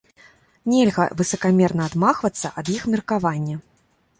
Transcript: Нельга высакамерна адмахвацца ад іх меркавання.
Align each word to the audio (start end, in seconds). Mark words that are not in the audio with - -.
Нельга 0.71 1.03
высакамерна 1.19 1.83
адмахвацца 1.91 2.47
ад 2.63 2.67
іх 2.77 2.81
меркавання. 2.95 3.55